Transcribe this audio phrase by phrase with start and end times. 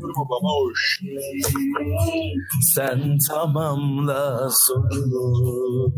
[0.00, 1.00] Tamamlama baba hoş.
[2.74, 5.92] Sen tamamla sorunu.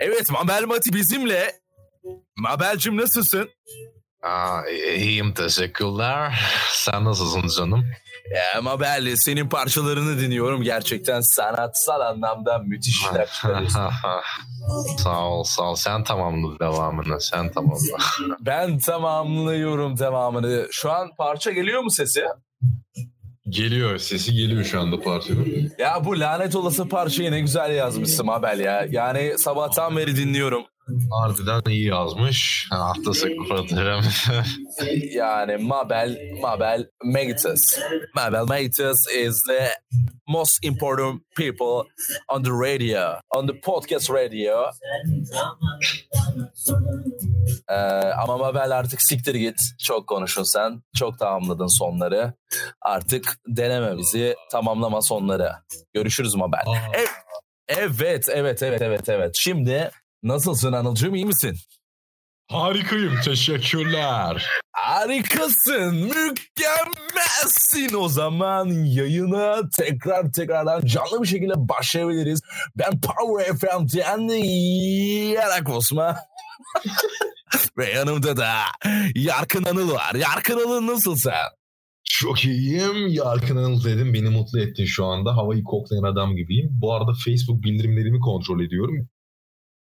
[0.00, 1.52] Evet Mabel Mati bizimle.
[2.36, 3.48] Mabel'cim nasılsın?
[4.22, 4.66] Aa,
[4.96, 6.40] iyiyim teşekkürler.
[6.72, 7.84] Sen nasılsın canım?
[8.34, 10.62] Ya Mabel senin parçalarını dinliyorum.
[10.62, 13.80] Gerçekten sanatsal anlamda müthiş işler çıkarıyorsun.
[14.98, 15.74] sağ ol sağ ol.
[15.74, 17.20] Sen tamamla devamını.
[17.20, 17.98] Sen tamamla.
[18.40, 20.68] ben tamamlıyorum devamını.
[20.70, 22.24] Şu an parça geliyor mu sesi?
[23.48, 23.98] Geliyor.
[23.98, 25.72] Sesi geliyor şu anda parçanın.
[25.78, 28.86] Ya bu lanet olası parçayı ne güzel yazmışsın Mabel ya.
[28.90, 30.64] Yani sabahtan beri dinliyorum.
[31.10, 32.66] Harbiden iyi yazmış.
[32.70, 34.04] Hafta sekreterim.
[35.14, 37.78] yani Mabel, Mabel Matus.
[38.14, 39.70] Mabel Matus is the
[40.28, 41.90] most important people
[42.28, 44.70] on the radio, on the podcast radio.
[47.68, 47.74] Ee,
[48.22, 49.56] ama Mabel artık siktir git.
[49.78, 50.82] Çok konuşun sen.
[50.96, 52.32] Çok tamamladın sonları.
[52.82, 54.36] Artık deneme bizi.
[54.52, 55.52] Tamamlama sonları.
[55.94, 56.64] Görüşürüz Mabel.
[56.92, 57.10] Evet,
[57.68, 59.30] evet, evet, evet, evet, evet.
[59.34, 59.90] Şimdi
[60.22, 61.56] nasılsın Anılcığım iyi misin?
[62.50, 64.46] Harikayım teşekkürler.
[64.88, 72.40] Harikasın, mükemmelsin o zaman yayına tekrar tekrardan canlı bir şekilde başlayabiliriz.
[72.76, 74.28] Ben Power FM'den
[75.32, 76.16] Yarak Osman.
[77.78, 78.52] Ve yanımda da
[79.14, 80.14] Yarkın Anıl var.
[80.14, 81.32] Yarkın Anıl nasılsın?
[82.04, 83.08] Çok iyiyim.
[83.08, 84.14] Yarkın Anıl dedim.
[84.14, 85.36] Beni mutlu ettin şu anda.
[85.36, 86.68] Havayı koklayan adam gibiyim.
[86.72, 89.08] Bu arada Facebook bildirimlerimi kontrol ediyorum.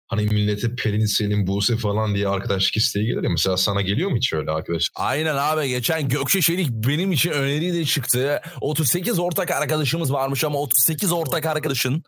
[0.09, 3.31] Hani millete Pelin, Selim, Buse falan diye arkadaşlık isteği gelir ya.
[3.31, 4.91] Mesela sana geliyor mu hiç öyle arkadaş?
[4.95, 5.69] Aynen abi.
[5.69, 8.41] Geçen Gökçe Şelik benim için öneriyle çıktı.
[8.61, 12.03] 38 ortak arkadaşımız varmış ama 38 ortak arkadaşın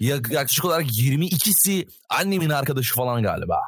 [0.00, 3.58] yaklaşık olarak 22'si annemin arkadaşı falan galiba.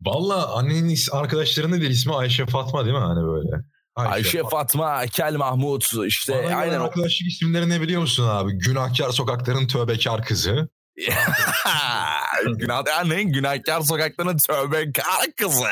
[0.00, 3.64] Valla annenin arkadaşlarının bir ismi Ayşe Fatma değil mi hani böyle?
[3.96, 6.80] Ayşe, Ayşe Fatma, Kel Mahmut işte Bana aynen.
[6.80, 8.52] Arkadaşlık isimleri ne biliyor musun abi?
[8.52, 10.68] Günahkar sokakların tövbekar kızı.
[12.58, 13.22] Günah, ne?
[13.22, 15.64] Günahkar sokakların tövbekar kızı.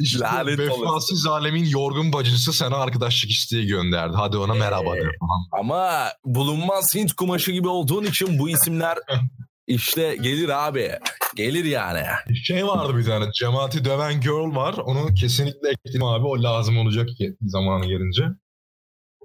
[0.00, 1.36] İşte Lanet vefasız olur.
[1.36, 4.16] alemin yorgun bacısı sana arkadaşlık isteği gönderdi.
[4.16, 5.08] Hadi ona merhaba de.
[5.52, 8.98] Ama bulunmaz Hint kumaşı gibi olduğun için bu isimler
[9.66, 10.92] işte gelir abi.
[11.36, 12.02] Gelir yani.
[12.44, 13.32] Şey vardı bir tane.
[13.32, 14.74] Cemaati döven girl var.
[14.74, 16.26] Onu kesinlikle ekledim abi.
[16.26, 17.08] O lazım olacak
[17.42, 18.24] zamanı gelince.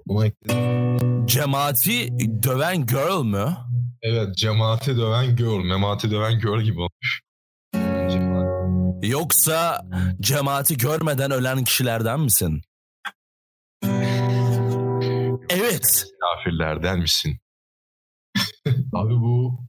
[0.06, 1.26] Bunu ekledim.
[1.26, 2.08] Cemaati
[2.42, 3.56] döven girl mü?
[4.02, 4.36] Evet.
[4.36, 5.64] Cemaati döven girl.
[5.64, 7.22] Memati döven girl gibi olmuş.
[9.02, 9.80] Yoksa
[10.20, 12.62] cemaati görmeden ölen kişilerden misin?
[15.50, 16.04] Evet.
[16.20, 17.38] Kafirlerden misin?
[18.92, 19.60] abi bu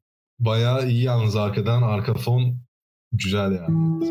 [0.42, 1.82] Bayağı iyi yalnız arkadan.
[1.82, 2.58] Arka fon
[3.12, 4.02] güzel yani.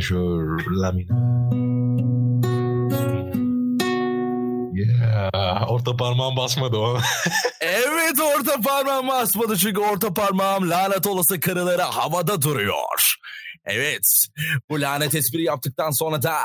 [0.00, 1.14] Majör, la minör.
[4.74, 6.98] Yeah, orta parmağım basmadı o.
[7.60, 13.16] evet orta parmağım basmadı çünkü orta parmağım lanet olası karıları havada duruyor.
[13.64, 14.26] Evet
[14.70, 16.36] bu lanet espri yaptıktan sonra da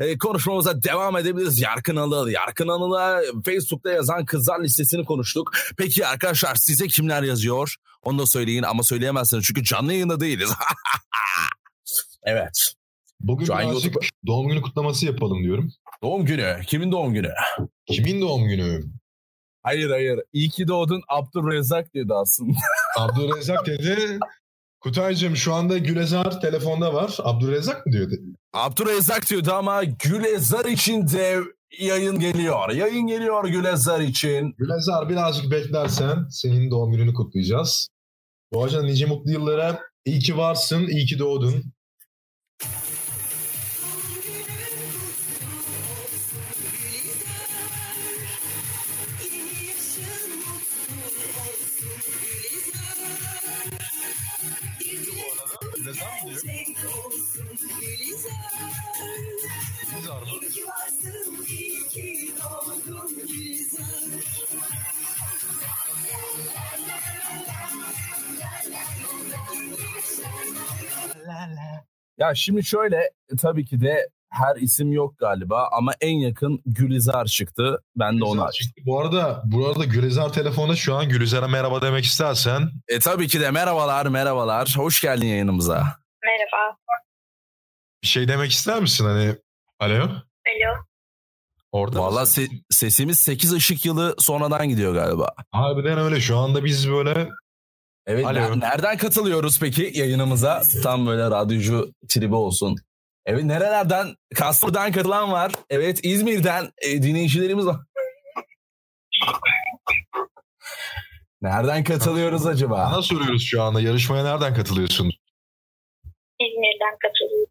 [0.00, 1.60] e, konuşmamıza devam edebiliriz.
[1.60, 5.52] Yarkın Anıl, Yarkın Anıl'a Facebook'ta yazan kızlar listesini konuştuk.
[5.78, 7.74] Peki arkadaşlar size kimler yazıyor?
[8.02, 10.50] Onu da söyleyin ama söyleyemezsiniz çünkü canlı yayında değiliz.
[12.22, 12.74] evet.
[13.20, 14.06] Bugün Şu birazcık YouTube...
[14.26, 15.72] doğum günü kutlaması yapalım diyorum.
[16.02, 16.56] Doğum günü?
[16.66, 17.32] Kimin doğum günü?
[17.86, 18.84] Kimin doğum günü?
[19.62, 20.20] Hayır hayır.
[20.32, 22.58] İyi ki doğdun Abdurrezzak dedi aslında.
[22.98, 24.18] Abdurrezzak dedi.
[24.80, 27.16] Kutaycığım şu anda Gülezar telefonda var.
[27.22, 28.14] Abdurrezzak mı diyordu?
[28.52, 31.40] Abdurrezzak diyordu ama Gülezar için de
[31.80, 32.70] yayın geliyor.
[32.70, 34.54] Yayın geliyor Gülezar için.
[34.58, 37.88] Gülezar birazcık beklersen senin doğum gününü kutlayacağız.
[38.52, 41.64] Bu arada nice mutlu yıllara iyi ki varsın, iyi ki doğdun.
[72.20, 77.26] Ya şimdi şöyle e, tabii ki de her isim yok galiba ama en yakın Gülizar
[77.26, 77.82] çıktı.
[77.96, 78.70] Ben de onu açtım.
[78.86, 82.70] Bu arada bu arada Gülizar telefonda şu an Gülizar'a merhaba demek istersen.
[82.88, 84.74] E tabii ki de merhabalar merhabalar.
[84.76, 85.74] Hoş geldin yayınımıza.
[86.24, 86.76] Merhaba.
[88.02, 89.36] Bir şey demek ister misin hani?
[89.80, 89.94] Alo?
[90.04, 90.84] Alo.
[91.72, 95.28] Orada Valla se- sesimiz 8 ışık yılı sonradan gidiyor galiba.
[95.52, 96.20] Harbiden öyle.
[96.20, 97.28] Şu anda biz böyle
[98.06, 98.40] Evet Alo.
[98.40, 100.62] ne- nereden katılıyoruz peki yayınımıza?
[100.82, 102.76] Tam böyle radyocu tribi olsun.
[103.26, 104.14] Evet nerelerden?
[104.34, 105.52] Kastam'dan katılan var.
[105.70, 107.76] Evet İzmir'den e, dinleyicilerimiz var.
[111.42, 112.90] Nereden katılıyoruz acaba?
[112.90, 113.80] sana soruyoruz şu anda.
[113.80, 115.10] Yarışmaya nereden katılıyorsun?
[116.40, 117.50] İzmir'den katılıyorum.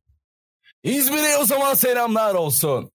[0.83, 2.91] İzmir'e o zaman selamlar olsun.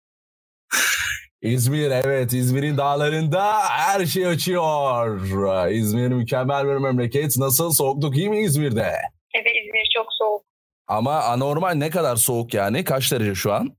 [1.45, 5.71] İzmir evet İzmir'in dağlarında her şey açıyor.
[5.71, 7.37] İzmir mükemmel bir memleket.
[7.39, 8.93] Nasıl soğukluk iyi mi İzmir'de?
[9.35, 10.43] Evet İzmir çok soğuk.
[10.89, 12.85] Ama anormal ne kadar soğuk yani?
[12.85, 13.77] Kaç derece şu an?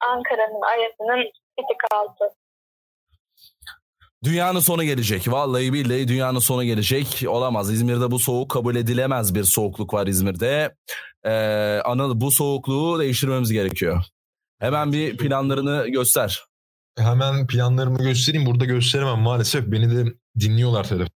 [0.00, 1.24] Ankara'nın ayasının
[1.58, 2.24] bir tık altı.
[4.24, 5.32] Dünyanın sonu gelecek.
[5.32, 7.24] Vallahi billahi dünyanın sonu gelecek.
[7.28, 7.72] Olamaz.
[7.72, 10.74] İzmir'de bu soğuk kabul edilemez bir soğukluk var İzmir'de.
[11.24, 14.04] Ee, Anıl bu soğukluğu değiştirmemiz gerekiyor.
[14.60, 16.44] Hemen bir planlarını göster.
[16.98, 18.46] Hemen planlarımı göstereyim.
[18.46, 19.66] Burada gösteremem maalesef.
[19.66, 21.10] Beni de dinliyorlar telefon.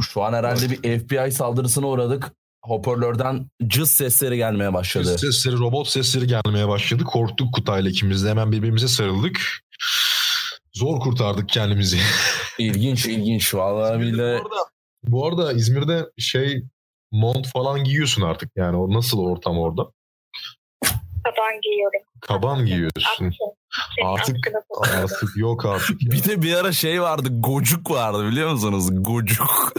[0.00, 2.32] Şu an herhalde bir FBI saldırısına uğradık.
[2.64, 5.18] Hoparlörden cız sesleri gelmeye başladı.
[5.18, 7.04] Sesleri, robot sesleri gelmeye başladı.
[7.04, 8.30] Korktuk Kutay'la ikimiz de.
[8.30, 9.40] Hemen birbirimize sarıldık.
[10.72, 11.98] Zor kurtardık kendimizi.
[12.58, 13.54] İlginç ilginç.
[13.54, 14.40] Vallahi billahi.
[14.42, 14.64] bu, arada,
[15.02, 16.62] bu arada İzmir'de şey
[17.10, 18.50] mont falan giyiyorsun artık.
[18.56, 19.90] Yani o nasıl ortam orada?
[21.24, 22.00] Kaban giyiyorum.
[22.20, 23.02] Kaban giyiyorsun.
[23.18, 23.32] Senin
[24.04, 24.36] Artık-.
[24.96, 26.02] Artık yok artık.
[26.02, 26.10] ya.
[26.12, 27.28] Bir de bir ara şey vardı.
[27.30, 28.88] Gocuk vardı biliyor musunuz?
[29.04, 29.72] Gocuk.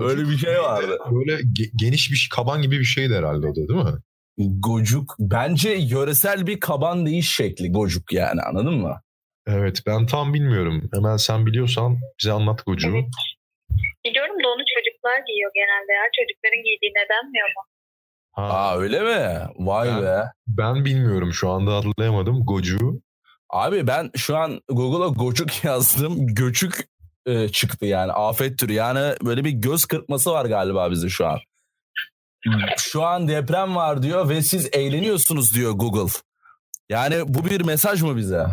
[0.00, 0.98] Öyle bir şey vardı.
[1.10, 3.94] Böyle ge- geniş bir kaban gibi bir şeydi herhalde o da değil mi?
[4.60, 5.16] Gocuk.
[5.18, 9.00] Bence yöresel bir kaban değiş şekli gocuk yani anladın mı?
[9.46, 10.90] Evet ben tam bilmiyorum.
[10.94, 12.88] Hemen sen biliyorsan bize anlat Gocu.
[12.88, 13.04] Evet.
[14.04, 16.04] Biliyorum da onu çocuklar giyiyor genelde ya.
[16.18, 17.62] Çocukların giydiği nedenmiyor mu?
[18.38, 19.46] Ha, Aa öyle mi?
[19.58, 20.24] Vay Ben- be.
[20.46, 22.44] ben bilmiyorum şu anda hatırlayamadım.
[22.46, 23.00] Gocu.
[23.50, 26.26] Abi ben şu an Google'a gocuk yazdım.
[26.26, 26.88] Göçük
[27.26, 28.12] e, çıktı yani.
[28.12, 28.72] Afet türü.
[28.72, 31.38] Yani böyle bir göz kırpması var galiba bize şu an.
[32.78, 36.12] Şu an deprem var diyor ve siz eğleniyorsunuz diyor Google.
[36.88, 38.46] Yani bu bir mesaj mı bize?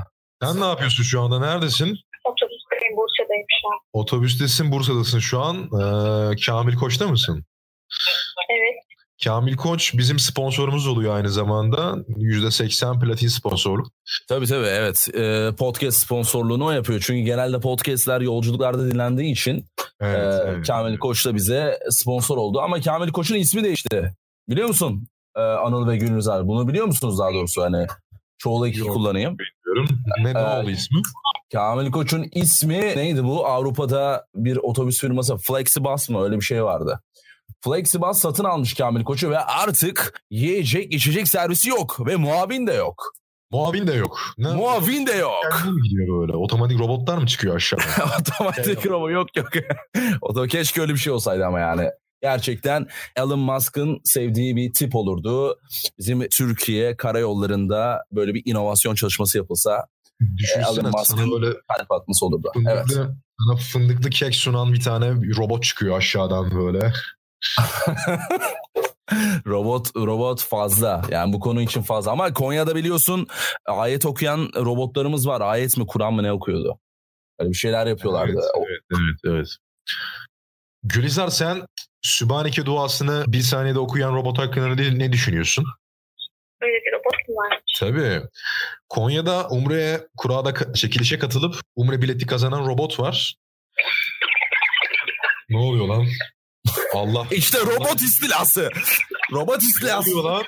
[0.44, 1.40] Sen ne yapıyorsun şu anda?
[1.40, 1.98] Neredesin?
[2.26, 3.80] Otobüsteyim Bursa'dayım şu an.
[3.94, 5.56] Otobüstesin, Bursa'dasın şu an.
[5.58, 7.46] Ee, Kamil Koç'ta mısın?
[8.50, 8.85] Evet.
[9.24, 11.96] Kamil Koç bizim sponsorumuz oluyor aynı zamanda.
[12.08, 13.88] %80 platin sponsorluk.
[14.30, 15.08] Tabii tabii evet.
[15.14, 17.04] E, podcast sponsorluğunu o yapıyor.
[17.06, 19.66] Çünkü genelde podcastler yolculuklarda dinlendiği için
[20.02, 20.68] Evet, e, evet.
[20.68, 22.60] Kamil Koç da bize sponsor oldu.
[22.62, 24.12] Ama Kamil Koç'un ismi değişti.
[24.50, 25.08] Biliyor musun
[25.38, 26.48] e, Anıl ve Gülüzer?
[26.48, 27.88] Bunu biliyor musunuz daha doğrusu hani?
[28.38, 28.94] Çoğul eki Yok.
[28.94, 29.38] kullanayım.
[29.40, 30.00] Bilmiyorum.
[30.24, 31.02] Ne, ne Ee, oldu ismi?
[31.54, 33.48] Kamil Koç'un ismi neydi bu?
[33.48, 36.24] Avrupa'da bir otobüs firması Flexibus mı?
[36.24, 37.00] Öyle bir şey vardı.
[37.63, 43.03] Flexibus satın almış Kamil Koç'u ve artık yiyecek içecek servisi yok ve muavin de yok.
[43.51, 44.19] Muavin de yok.
[44.38, 44.53] Ne?
[44.53, 45.33] Muavin de yok.
[45.63, 46.36] Kendi mi gidiyor böyle?
[46.36, 47.86] Otomatik robotlar mı çıkıyor aşağıdan?
[48.21, 49.47] Otomatik robot yok yok.
[50.21, 51.89] Oto keşke öyle bir şey olsaydı ama yani.
[52.21, 55.59] Gerçekten Elon Musk'ın sevdiği bir tip olurdu.
[56.00, 59.86] Bizim Türkiye karayollarında böyle bir inovasyon çalışması yapılsa
[60.38, 62.51] Düşünsene Elon Musk'ın- böyle kalp atması olurdu.
[62.53, 63.09] fındıklı, Evet.
[63.39, 65.07] sana fındıklı kek sunan bir tane
[65.38, 66.94] robot çıkıyor aşağıdan böyle.
[69.47, 71.01] robot robot fazla.
[71.12, 72.12] Yani bu konu için fazla.
[72.12, 73.27] Ama Konya'da biliyorsun
[73.65, 75.42] ayet okuyan robotlarımız var.
[75.42, 76.80] Ayet mi Kur'an mı ne okuyordu?
[77.39, 78.31] Öyle bir şeyler yapıyorlardı.
[78.31, 79.47] Evet, evet, evet, evet.
[80.83, 81.61] Gülizar sen
[82.02, 85.66] Sübhaneke duasını bir saniyede okuyan robot hakkında ne, ne düşünüyorsun?
[86.61, 87.61] Böyle bir robot mu var?
[87.80, 88.21] Tabii.
[88.90, 93.35] Konya'da Umre'ye kurada çekilişe katılıp Umre bileti kazanan robot var.
[95.49, 96.06] Ne oluyor lan?
[96.95, 97.28] Allah.
[97.31, 98.69] İşte robot istilası.
[99.31, 100.11] Robot Ne istilası.
[100.11, 100.44] oluyor lan?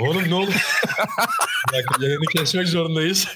[0.00, 0.50] Oğlum ne oldu?
[1.72, 3.28] Dakika yayını kesmek zorundayız.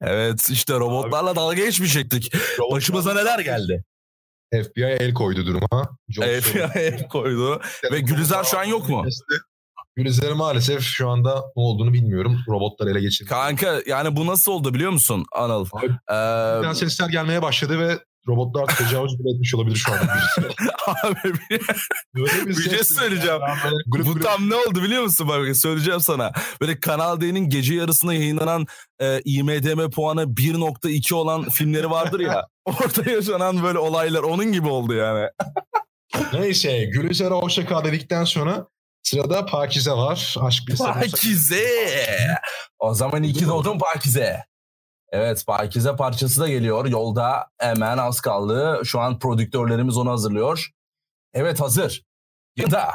[0.00, 2.32] Evet işte robotlarla dalga geçmeyecektik.
[2.72, 3.84] Başımıza neler geldi?
[4.54, 5.88] FBI el koydu duruma.
[6.08, 7.60] Job FBI koydu.
[7.92, 9.04] Ve Gülizar şu an yok mu?
[9.96, 12.38] Gülizar maalesef şu anda ne olduğunu bilmiyorum.
[12.48, 13.28] Robotlar ele geçirdi.
[13.28, 15.66] Kanka yani bu nasıl oldu biliyor musun Anıl?
[15.72, 17.98] Abi, Ee, sesler gelmeye başladı ve
[18.28, 20.14] robotlar tecavüz bile etmiş olabilir şu anda.
[20.86, 21.60] abi bir,
[22.14, 23.40] Böyle bir şey ses- söyleyeceğim.
[23.64, 25.28] Böyle gülüp Bu gülüp- tam ne oldu biliyor musun?
[25.28, 26.32] Bak söyleyeceğim sana.
[26.60, 28.66] Böyle Kanal D'nin gece yarısına yayınlanan
[29.00, 32.46] e, IMDM puanı 1.2 olan filmleri vardır ya.
[32.64, 35.28] Orada yaşanan böyle olaylar onun gibi oldu yani.
[36.32, 38.66] Neyse Gülizar'a hoşça dedikten sonra
[39.02, 40.34] sırada Pakize var.
[40.40, 41.66] Aşk bir Pakize.
[42.78, 44.44] O zaman iki doğdun Pakize.
[45.12, 46.86] Evet Pakize parçası da geliyor.
[46.86, 48.80] Yolda hemen az kaldı.
[48.84, 50.70] Şu an prodüktörlerimiz onu hazırlıyor.
[51.34, 52.04] Evet hazır.
[52.56, 52.90] Ya da.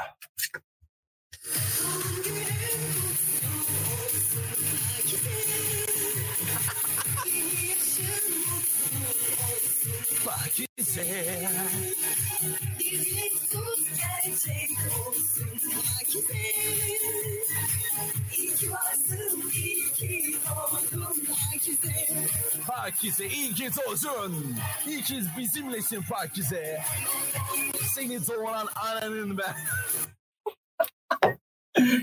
[10.26, 11.50] Pakize.
[22.96, 23.30] Pakize
[23.76, 24.58] doğdun.
[24.88, 26.82] İyi ki bizimlesin Pakize.
[27.96, 29.56] Seni doğuran ananın ben.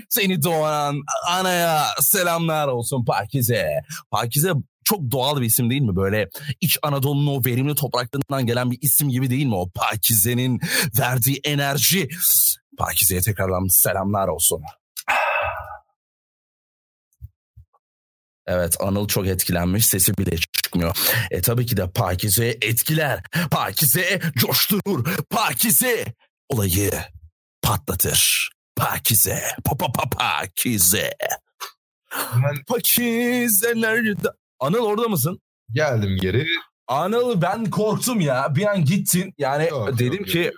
[0.09, 3.81] Seni doğuran anaya selamlar olsun Pakize.
[4.11, 4.51] Pakize
[4.83, 5.95] çok doğal bir isim değil mi?
[5.95, 6.29] Böyle
[6.61, 9.55] İç Anadolu'nun o verimli topraklarından gelen bir isim gibi değil mi?
[9.55, 10.59] O Pakize'nin
[10.99, 12.09] verdiği enerji.
[12.77, 14.63] Pakize'ye tekrardan selamlar olsun.
[18.47, 20.37] Evet Anıl çok etkilenmiş sesi bile
[20.73, 20.97] çıkmıyor.
[21.31, 23.23] E tabii ki de Pakize etkiler.
[23.51, 25.05] Pakize coşturur.
[25.29, 26.05] Pakize
[26.49, 26.91] olayı
[27.61, 28.49] patlatır.
[28.75, 29.43] Pakize.
[29.65, 31.13] Pa pa pa Pakize.
[32.35, 34.29] Ben Pakize nerede?
[34.59, 35.39] Anıl orada mısın?
[35.71, 36.47] geldim geri.
[36.87, 38.55] Anıl ben korktum ya.
[38.55, 39.33] Bir an gittin.
[39.37, 40.53] Yani Yok, dedim yok, ki yok.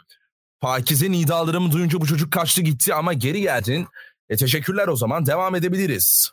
[0.61, 3.87] Pakize nidalarımı duyunca bu çocuk kaçtı gitti ama geri geldin.
[4.29, 6.31] E teşekkürler o zaman devam edebiliriz.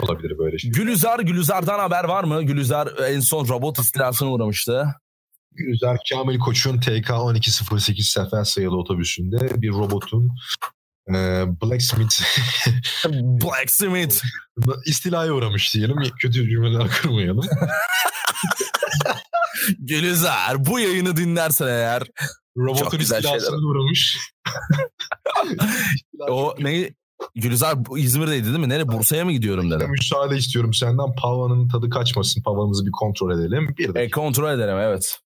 [0.00, 0.70] Olabilir böyle şey.
[0.70, 2.42] Gülüzar, Gülüzar'dan haber var mı?
[2.42, 4.86] Gülüzar en son robot istilasına uğramıştı.
[5.52, 10.30] Gülüzer Kamil Koç'un TK 1208 sefer sayılı otobüsünde bir robotun
[11.08, 11.12] e,
[11.62, 12.22] Blacksmith
[13.44, 14.22] Blacksmith.
[14.86, 15.96] istilaya uğramış diyelim.
[16.20, 17.46] Kötü cümleler kurmayalım.
[19.78, 22.02] Gülüzar bu yayını dinlersen eğer
[22.56, 24.18] Robotun istilasına uğramış.
[26.28, 26.90] o ne
[27.34, 28.68] Gülüzar bu İzmir'deydi değil mi?
[28.68, 28.88] Nereye?
[28.88, 29.90] Bursa'ya mı gidiyorum dedim.
[29.90, 31.14] müsaade istiyorum senden.
[31.22, 32.42] Pavanın tadı kaçmasın.
[32.42, 33.74] Pavanımızı bir kontrol edelim.
[33.78, 35.18] Bir E, kontrol ederim evet.